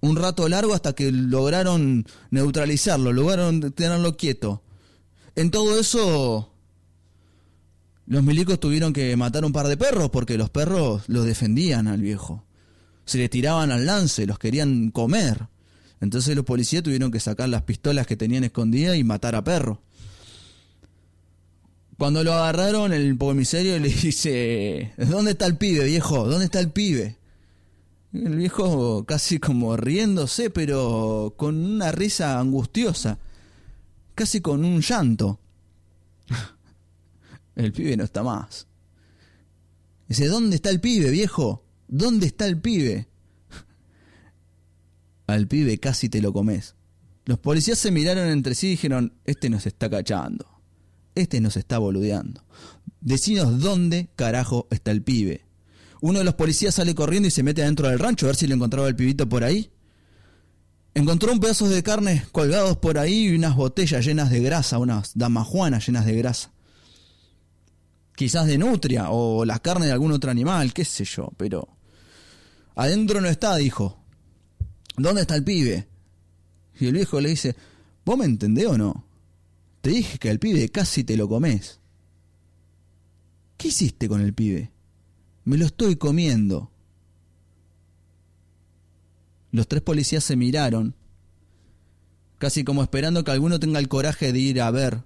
un 0.00 0.16
rato 0.16 0.48
largo 0.48 0.74
hasta 0.74 0.94
que 0.94 1.12
lograron 1.12 2.06
neutralizarlo, 2.30 3.12
lograron 3.12 3.72
tenerlo 3.72 4.16
quieto. 4.16 4.62
En 5.36 5.50
todo 5.50 5.78
eso, 5.78 6.52
los 8.06 8.22
milicos 8.22 8.58
tuvieron 8.58 8.92
que 8.92 9.14
matar 9.16 9.44
un 9.44 9.52
par 9.52 9.68
de 9.68 9.76
perros 9.76 10.10
porque 10.10 10.38
los 10.38 10.50
perros 10.50 11.02
los 11.06 11.24
defendían 11.26 11.86
al 11.86 12.00
viejo. 12.00 12.44
Se 13.04 13.18
le 13.18 13.28
tiraban 13.28 13.70
al 13.70 13.86
lance, 13.86 14.26
los 14.26 14.38
querían 14.38 14.90
comer. 14.90 15.48
Entonces 16.00 16.34
los 16.34 16.44
policías 16.44 16.82
tuvieron 16.82 17.10
que 17.10 17.20
sacar 17.20 17.48
las 17.48 17.62
pistolas 17.62 18.06
que 18.06 18.16
tenían 18.16 18.44
escondidas 18.44 18.96
y 18.96 19.04
matar 19.04 19.34
a 19.34 19.44
perros. 19.44 19.78
Cuando 21.98 22.22
lo 22.22 22.34
agarraron, 22.34 22.92
el 22.92 23.16
comisario 23.16 23.78
le 23.78 23.88
dice, 24.02 24.92
¿dónde 24.96 25.32
está 25.32 25.46
el 25.46 25.56
pibe, 25.56 25.84
viejo? 25.84 26.28
¿Dónde 26.28 26.44
está 26.46 26.60
el 26.60 26.70
pibe? 26.70 27.16
El 28.12 28.36
viejo 28.36 29.04
casi 29.04 29.38
como 29.38 29.76
riéndose, 29.76 30.50
pero 30.50 31.34
con 31.36 31.56
una 31.56 31.92
risa 31.92 32.38
angustiosa, 32.38 33.18
casi 34.14 34.40
con 34.40 34.64
un 34.64 34.80
llanto. 34.80 35.38
El 37.56 37.72
pibe 37.72 37.96
no 37.96 38.04
está 38.04 38.22
más. 38.22 38.66
Dice, 40.08 40.26
¿dónde 40.26 40.56
está 40.56 40.68
el 40.70 40.80
pibe, 40.80 41.10
viejo? 41.10 41.64
¿Dónde 41.88 42.26
está 42.26 42.46
el 42.46 42.60
pibe? 42.60 43.08
Al 45.26 45.46
pibe 45.48 45.78
casi 45.78 46.10
te 46.10 46.20
lo 46.20 46.34
comes. 46.34 46.74
Los 47.24 47.38
policías 47.38 47.78
se 47.78 47.90
miraron 47.90 48.28
entre 48.28 48.54
sí 48.54 48.68
y 48.68 48.70
dijeron, 48.70 49.14
este 49.24 49.48
nos 49.48 49.66
está 49.66 49.88
cachando 49.88 50.55
este 51.16 51.40
nos 51.40 51.56
está 51.56 51.78
boludeando. 51.78 52.44
Decinos 53.00 53.58
dónde 53.58 54.08
carajo 54.14 54.68
está 54.70 54.92
el 54.92 55.02
pibe. 55.02 55.44
Uno 56.00 56.20
de 56.20 56.24
los 56.24 56.34
policías 56.34 56.74
sale 56.74 56.94
corriendo 56.94 57.26
y 57.26 57.32
se 57.32 57.42
mete 57.42 57.62
adentro 57.62 57.88
del 57.88 57.98
rancho 57.98 58.26
a 58.26 58.28
ver 58.28 58.36
si 58.36 58.46
le 58.46 58.54
encontraba 58.54 58.86
el 58.86 58.94
pibito 58.94 59.28
por 59.28 59.42
ahí. 59.42 59.70
Encontró 60.94 61.32
un 61.32 61.40
pedazo 61.40 61.68
de 61.68 61.82
carne 61.82 62.24
colgados 62.32 62.76
por 62.78 62.98
ahí 62.98 63.28
y 63.28 63.34
unas 63.34 63.56
botellas 63.56 64.04
llenas 64.04 64.30
de 64.30 64.40
grasa, 64.40 64.78
unas 64.78 65.12
damajuanas 65.14 65.86
llenas 65.86 66.06
de 66.06 66.16
grasa. 66.16 66.52
Quizás 68.14 68.46
de 68.46 68.56
nutria 68.56 69.10
o 69.10 69.44
la 69.44 69.58
carne 69.58 69.86
de 69.86 69.92
algún 69.92 70.12
otro 70.12 70.30
animal, 70.30 70.72
qué 70.72 70.84
sé 70.84 71.04
yo, 71.04 71.32
pero... 71.36 71.68
Adentro 72.74 73.20
no 73.20 73.28
está, 73.28 73.56
dijo. 73.56 73.98
¿Dónde 74.96 75.22
está 75.22 75.34
el 75.34 75.44
pibe? 75.44 75.88
Y 76.78 76.86
el 76.86 76.92
viejo 76.92 77.20
le 77.20 77.30
dice, 77.30 77.56
¿vos 78.04 78.18
me 78.18 78.24
entendés 78.24 78.66
o 78.66 78.78
no? 78.78 79.04
Te 79.86 79.92
dije 79.92 80.18
que 80.18 80.30
al 80.30 80.40
pibe 80.40 80.68
casi 80.68 81.04
te 81.04 81.16
lo 81.16 81.28
comes. 81.28 81.78
¿Qué 83.56 83.68
hiciste 83.68 84.08
con 84.08 84.20
el 84.20 84.34
pibe? 84.34 84.72
Me 85.44 85.56
lo 85.56 85.64
estoy 85.64 85.94
comiendo. 85.94 86.72
Los 89.52 89.68
tres 89.68 89.82
policías 89.82 90.24
se 90.24 90.34
miraron, 90.34 90.96
casi 92.38 92.64
como 92.64 92.82
esperando 92.82 93.22
que 93.22 93.30
alguno 93.30 93.60
tenga 93.60 93.78
el 93.78 93.86
coraje 93.86 94.32
de 94.32 94.40
ir 94.40 94.60
a 94.60 94.72
ver 94.72 95.04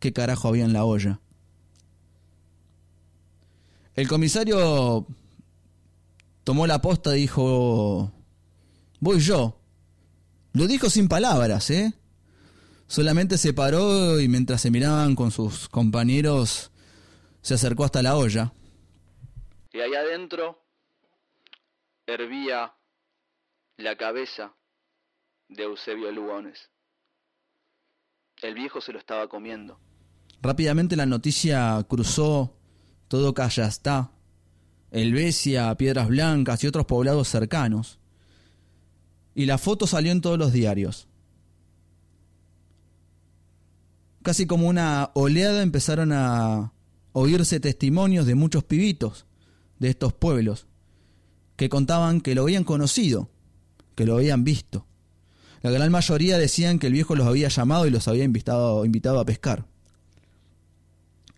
qué 0.00 0.12
carajo 0.12 0.48
había 0.48 0.66
en 0.66 0.74
la 0.74 0.84
olla. 0.84 1.22
El 3.94 4.06
comisario 4.06 5.06
tomó 6.44 6.66
la 6.66 6.82
posta 6.82 7.16
y 7.16 7.22
dijo, 7.22 8.12
voy 9.00 9.20
yo. 9.20 9.62
Lo 10.52 10.66
dijo 10.66 10.90
sin 10.90 11.08
palabras, 11.08 11.70
¿eh? 11.70 11.94
Solamente 12.86 13.38
se 13.38 13.52
paró 13.52 14.20
y 14.20 14.28
mientras 14.28 14.60
se 14.60 14.70
miraban 14.70 15.14
con 15.14 15.30
sus 15.30 15.68
compañeros, 15.68 16.70
se 17.40 17.54
acercó 17.54 17.84
hasta 17.84 18.02
la 18.02 18.16
olla. 18.16 18.52
Y 19.72 19.80
ahí 19.80 19.94
adentro 19.94 20.64
hervía 22.06 22.74
la 23.76 23.96
cabeza 23.96 24.54
de 25.48 25.64
Eusebio 25.64 26.12
Lugones. 26.12 26.70
El 28.42 28.54
viejo 28.54 28.80
se 28.80 28.92
lo 28.92 28.98
estaba 28.98 29.28
comiendo. 29.28 29.78
Rápidamente 30.42 30.96
la 30.96 31.06
noticia 31.06 31.84
cruzó 31.88 32.56
todo 33.08 33.32
Callastá, 33.32 34.12
Elvesia, 34.90 35.74
Piedras 35.76 36.08
Blancas 36.08 36.62
y 36.62 36.66
otros 36.66 36.86
poblados 36.86 37.28
cercanos. 37.28 37.98
Y 39.34 39.46
la 39.46 39.58
foto 39.58 39.86
salió 39.86 40.12
en 40.12 40.20
todos 40.20 40.38
los 40.38 40.52
diarios. 40.52 41.08
Casi 44.24 44.46
como 44.46 44.66
una 44.66 45.10
oleada 45.14 45.62
empezaron 45.62 46.10
a, 46.12 46.72
oírse 47.12 47.60
testimonios 47.60 48.26
de 48.26 48.34
muchos 48.34 48.64
pibitos 48.64 49.24
de 49.78 49.88
estos 49.88 50.12
pueblos 50.12 50.66
que 51.56 51.68
contaban 51.68 52.20
que 52.20 52.34
lo 52.34 52.42
habían 52.42 52.64
conocido, 52.64 53.30
que 53.94 54.04
lo 54.04 54.16
habían 54.16 54.42
visto. 54.42 54.86
La 55.62 55.70
gran 55.70 55.92
mayoría 55.92 56.38
decían 56.38 56.80
que 56.80 56.88
el 56.88 56.92
viejo 56.92 57.14
los 57.14 57.26
había 57.26 57.48
llamado 57.48 57.86
y 57.86 57.90
los 57.90 58.08
había 58.08 58.24
invitado, 58.24 58.84
invitado 58.84 59.20
a 59.20 59.24
pescar. 59.24 59.64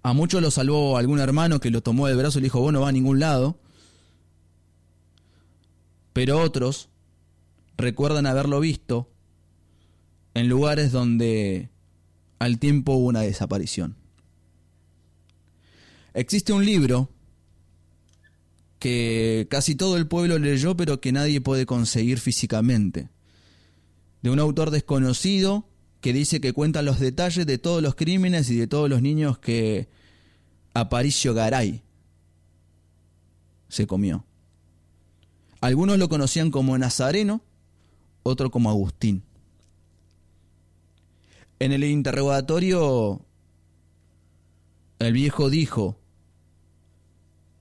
A 0.02 0.14
muchos 0.14 0.40
lo 0.40 0.50
salvó 0.50 0.96
algún 0.96 1.18
hermano 1.20 1.60
que 1.60 1.70
lo 1.70 1.82
tomó 1.82 2.06
del 2.06 2.16
brazo 2.16 2.38
y 2.38 2.42
le 2.42 2.46
dijo, 2.46 2.60
vos 2.60 2.72
no 2.72 2.80
va 2.80 2.88
a 2.88 2.92
ningún 2.92 3.20
lado. 3.20 3.58
Pero 6.14 6.40
otros 6.40 6.88
recuerdan 7.76 8.24
haberlo 8.24 8.60
visto 8.60 9.10
en 10.32 10.48
lugares 10.48 10.90
donde 10.90 11.68
al 12.38 12.58
tiempo 12.58 12.94
hubo 12.94 13.06
una 13.06 13.20
desaparición. 13.20 13.96
Existe 16.14 16.52
un 16.52 16.64
libro 16.64 17.10
que 18.78 19.46
casi 19.50 19.74
todo 19.74 19.96
el 19.96 20.06
pueblo 20.06 20.38
leyó 20.38 20.76
pero 20.76 21.00
que 21.00 21.12
nadie 21.12 21.40
puede 21.40 21.66
conseguir 21.66 22.20
físicamente. 22.20 23.10
De 24.22 24.30
un 24.30 24.38
autor 24.38 24.70
desconocido 24.70 25.68
que 26.00 26.12
dice 26.12 26.40
que 26.40 26.52
cuenta 26.52 26.82
los 26.82 27.00
detalles 27.00 27.46
de 27.46 27.58
todos 27.58 27.82
los 27.82 27.94
crímenes 27.94 28.48
y 28.50 28.56
de 28.56 28.66
todos 28.66 28.88
los 28.88 29.02
niños 29.02 29.38
que 29.38 29.88
Aparicio 30.72 31.34
Garay 31.34 31.82
se 33.68 33.86
comió. 33.86 34.24
Algunos 35.60 35.98
lo 35.98 36.08
conocían 36.08 36.50
como 36.50 36.78
Nazareno, 36.78 37.42
otro 38.22 38.50
como 38.50 38.70
Agustín. 38.70 39.25
En 41.58 41.72
el 41.72 41.84
interrogatorio, 41.84 43.24
el 44.98 45.12
viejo 45.12 45.48
dijo 45.48 45.98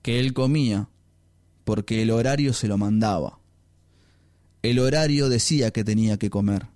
que 0.02 0.20
él 0.20 0.34
comía 0.34 0.90
porque 1.64 2.02
el 2.02 2.12
horario 2.12 2.54
se 2.54 2.68
lo 2.68 2.78
mandaba. 2.78 3.40
El 4.62 4.80
horario 4.80 5.30
decía 5.30 5.72
que 5.72 5.84
tenía 5.84 6.18
que 6.18 6.30
comer. 6.30 6.68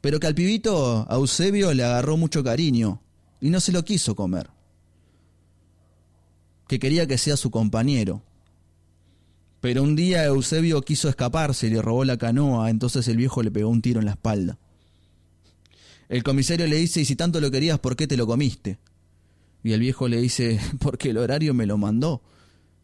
Pero 0.00 0.18
que 0.18 0.26
al 0.26 0.34
pibito 0.34 1.06
Eusebio 1.10 1.72
le 1.74 1.84
agarró 1.84 2.16
mucho 2.16 2.42
cariño 2.42 3.00
y 3.40 3.50
no 3.50 3.60
se 3.60 3.72
lo 3.72 3.84
quiso 3.84 4.16
comer. 4.16 4.50
Que 6.66 6.78
quería 6.78 7.06
que 7.06 7.18
sea 7.18 7.36
su 7.36 7.50
compañero. 7.50 8.22
Pero 9.62 9.84
un 9.84 9.94
día 9.94 10.24
Eusebio 10.24 10.82
quiso 10.82 11.08
escaparse 11.08 11.68
y 11.68 11.70
le 11.70 11.80
robó 11.80 12.04
la 12.04 12.18
canoa, 12.18 12.68
entonces 12.68 13.06
el 13.06 13.16
viejo 13.16 13.44
le 13.44 13.52
pegó 13.52 13.68
un 13.68 13.80
tiro 13.80 14.00
en 14.00 14.06
la 14.06 14.10
espalda. 14.10 14.58
El 16.08 16.24
comisario 16.24 16.66
le 16.66 16.74
dice, 16.74 17.02
y 17.02 17.04
si 17.04 17.14
tanto 17.14 17.40
lo 17.40 17.48
querías, 17.48 17.78
¿por 17.78 17.94
qué 17.94 18.08
te 18.08 18.16
lo 18.16 18.26
comiste? 18.26 18.80
Y 19.62 19.72
el 19.72 19.78
viejo 19.78 20.08
le 20.08 20.20
dice, 20.20 20.58
porque 20.80 21.10
el 21.10 21.18
horario 21.18 21.54
me 21.54 21.66
lo 21.66 21.78
mandó. 21.78 22.22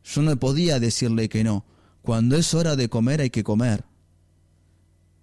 Yo 0.04 0.22
no 0.22 0.36
podía 0.36 0.78
decirle 0.78 1.28
que 1.28 1.42
no. 1.42 1.64
Cuando 2.00 2.36
es 2.36 2.54
hora 2.54 2.76
de 2.76 2.88
comer 2.88 3.22
hay 3.22 3.30
que 3.30 3.42
comer. 3.42 3.84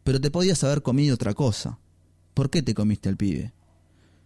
Pero 0.03 0.19
te 0.19 0.31
podías 0.31 0.61
haber 0.65 0.81
comido 0.81 1.15
otra 1.15 1.33
cosa. 1.33 1.79
¿Por 2.33 2.49
qué 2.49 2.63
te 2.63 2.73
comiste 2.73 3.07
al 3.07 3.15
pibe? 3.15 3.53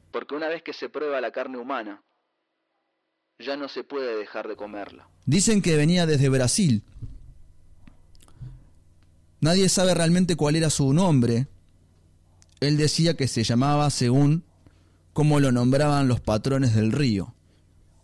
Porque 0.09 0.33
una 0.33 0.47
vez 0.47 0.63
que 0.63 0.73
se 0.73 0.89
prueba 0.89 1.21
la 1.21 1.31
carne 1.31 1.59
humana, 1.59 2.01
ya 3.37 3.55
no 3.55 3.69
se 3.69 3.83
puede 3.83 4.17
dejar 4.17 4.47
de 4.47 4.55
comerla. 4.55 5.07
Dicen 5.27 5.61
que 5.61 5.77
venía 5.77 6.07
desde 6.07 6.27
Brasil. 6.29 6.83
Nadie 9.41 9.69
sabe 9.69 9.93
realmente 9.93 10.35
cuál 10.35 10.55
era 10.55 10.69
su 10.69 10.93
nombre. 10.93 11.47
Él 12.59 12.77
decía 12.77 13.15
que 13.15 13.27
se 13.27 13.43
llamaba 13.43 13.89
según 13.89 14.43
como 15.13 15.39
lo 15.39 15.51
nombraban 15.51 16.07
los 16.07 16.19
patrones 16.19 16.75
del 16.75 16.91
río. 16.91 17.33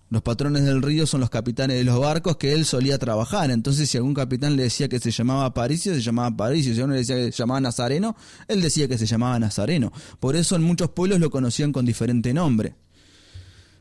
Los 0.09 0.21
patrones 0.21 0.63
del 0.63 0.81
río 0.81 1.07
son 1.07 1.19
los 1.19 1.29
capitanes 1.29 1.77
de 1.77 1.83
los 1.83 1.99
barcos 1.99 2.37
que 2.37 2.53
él 2.53 2.63
solía 2.63 2.99
trabajar. 2.99 3.49
Entonces, 3.51 3.89
si 3.89 3.97
algún 3.97 4.13
capitán 4.13 4.55
le 4.55 4.63
decía 4.63 4.87
que 4.87 4.99
se 4.99 5.11
llamaba 5.11 5.53
Paricio, 5.53 5.93
se 5.93 6.01
llamaba 6.01 6.35
Paricio. 6.35 6.75
Si 6.75 6.81
uno 6.81 6.93
le 6.93 6.99
decía 6.99 7.15
que 7.15 7.31
se 7.31 7.37
llamaba 7.37 7.59
Nazareno, 7.59 8.15
él 8.47 8.61
decía 8.61 8.87
que 8.87 8.97
se 8.97 9.07
llamaba 9.07 9.39
Nazareno. 9.39 9.91
Por 10.19 10.35
eso 10.35 10.55
en 10.55 10.63
muchos 10.63 10.91
pueblos 10.91 11.19
lo 11.19 11.31
conocían 11.31 11.71
con 11.71 11.85
diferente 11.85 12.33
nombre. 12.33 12.75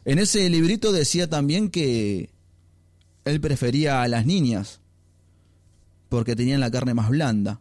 En 0.05 0.19
ese 0.19 0.49
librito 0.49 0.93
decía 0.93 1.29
también 1.29 1.71
que 1.71 2.31
él 3.25 3.41
prefería 3.41 4.03
a 4.03 4.09
las 4.09 4.27
niñas, 4.27 4.81
porque 6.15 6.37
tenían 6.37 6.61
la 6.61 6.71
carne 6.71 6.95
más 6.95 7.09
blanda 7.09 7.61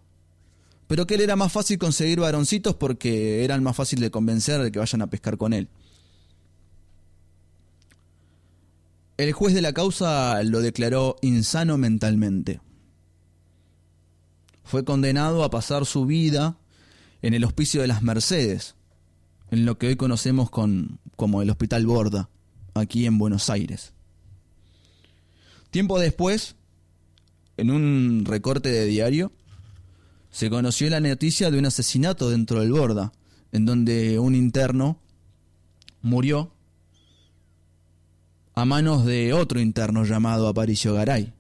pero 0.88 1.08
que 1.08 1.16
él 1.16 1.22
era 1.22 1.36
más 1.36 1.52
fácil 1.52 1.78
conseguir 1.78 2.20
varoncitos 2.20 2.76
porque 2.76 3.44
eran 3.44 3.64
más 3.64 3.76
fácil 3.76 4.00
de 4.00 4.12
convencer 4.12 4.62
de 4.62 4.72
que 4.72 4.80
vayan 4.80 5.02
a 5.02 5.08
pescar 5.08 5.38
con 5.38 5.54
él. 5.54 5.68
El 9.18 9.32
juez 9.32 9.54
de 9.54 9.62
la 9.62 9.74
causa 9.74 10.42
lo 10.44 10.62
declaró 10.62 11.16
insano 11.22 11.78
mentalmente. 11.78 12.62
Fue 14.64 14.84
condenado 14.84 15.44
a 15.44 15.50
pasar 15.50 15.86
su 15.86 16.06
vida 16.06 16.58
en 17.22 17.34
el 17.34 17.44
hospicio 17.44 17.82
de 17.82 17.88
las 17.88 18.02
Mercedes, 18.02 18.76
en 19.52 19.66
lo 19.66 19.78
que 19.78 19.88
hoy 19.88 19.96
conocemos 19.96 20.50
con, 20.50 21.00
como 21.16 21.42
el 21.42 21.50
Hospital 21.50 21.86
Borda, 21.86 22.30
aquí 22.74 23.06
en 23.06 23.18
Buenos 23.18 23.50
Aires. 23.50 23.94
Tiempo 25.70 26.00
después, 26.00 26.56
en 27.58 27.72
un 27.72 28.24
recorte 28.26 28.70
de 28.70 28.86
diario, 28.86 29.32
se 30.32 30.50
conoció 30.50 30.90
la 30.90 31.00
noticia 31.00 31.52
de 31.52 31.60
un 31.60 31.66
asesinato 31.66 32.30
dentro 32.30 32.60
del 32.60 32.72
Borda, 32.72 33.14
en 33.52 33.66
donde 33.66 34.18
un 34.18 34.34
interno 34.34 35.00
murió 36.02 36.52
a 38.56 38.66
manos 38.66 39.06
de 39.06 39.34
otro 39.34 39.60
interno 39.60 40.04
llamado 40.04 40.48
Aparicio 40.48 40.94
Garay. 40.94 41.34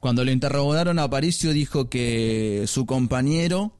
Cuando 0.00 0.24
lo 0.24 0.30
interrogaron, 0.30 0.98
Aparicio 0.98 1.52
dijo 1.52 1.90
que 1.90 2.64
su 2.66 2.86
compañero 2.86 3.76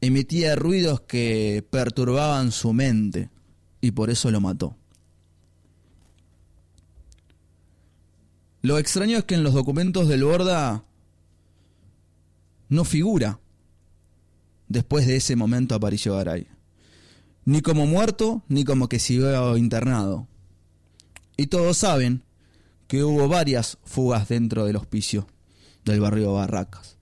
emitía 0.00 0.56
ruidos 0.56 1.00
que 1.00 1.64
perturbaban 1.70 2.52
su 2.52 2.72
mente 2.72 3.30
y 3.80 3.92
por 3.92 4.10
eso 4.10 4.30
lo 4.30 4.40
mató. 4.40 4.76
Lo 8.62 8.78
extraño 8.78 9.18
es 9.18 9.24
que 9.24 9.34
en 9.34 9.42
los 9.42 9.54
documentos 9.54 10.08
del 10.08 10.24
Borda 10.24 10.84
no 12.68 12.84
figura 12.84 13.40
después 14.68 15.06
de 15.06 15.16
ese 15.16 15.34
momento 15.34 15.74
Aparicio 15.74 16.16
Garay. 16.16 16.46
Ni 17.44 17.62
como 17.62 17.86
muerto, 17.86 18.42
ni 18.48 18.64
como 18.64 18.88
que 18.88 18.98
siguió 18.98 19.56
internado. 19.56 20.28
Y 21.36 21.46
todos 21.46 21.78
saben 21.78 22.22
que 22.86 23.02
hubo 23.02 23.28
varias 23.28 23.78
fugas 23.84 24.28
dentro 24.28 24.66
del 24.66 24.76
hospicio 24.76 25.26
del 25.84 26.00
barrio 26.00 26.34
Barracas. 26.34 26.98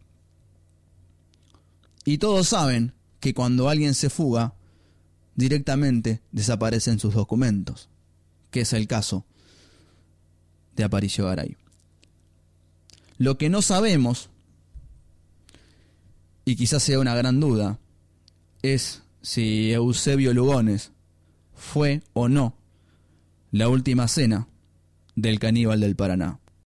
Y 2.05 2.19
todos 2.19 2.49
saben 2.49 2.95
que 3.21 3.35
cuando 3.35 3.69
alguien 3.69 3.95
se 3.95 4.11
fuga, 4.11 4.55
directamente 5.35 6.23
desaparecen 6.31 6.99
sus 6.99 7.15
documentos, 7.15 7.91
que 8.51 8.61
es 8.61 8.73
el 8.73 8.87
caso 8.87 9.27
de 10.79 10.85
Aparicio 10.85 11.27
Garay. 11.27 11.57
Lo 13.19 13.37
que 13.37 13.51
no 13.51 13.61
sabemos 13.61 14.31
y 16.49 16.57
quizás 16.57 16.83
sea 16.83 16.99
una 16.99 17.15
gran 17.15 17.41
duda, 17.41 17.79
es 18.63 19.03
si 19.21 19.71
Eusebio 19.71 20.33
Lugones 20.33 20.93
fue 21.55 22.01
o 22.15 22.31
no 22.31 22.55
la 23.51 23.69
última 23.69 24.09
cena 24.09 24.49
del 25.15 25.41
caníbal 25.41 25.81
del 25.81 25.95
Paraná. 25.95 26.39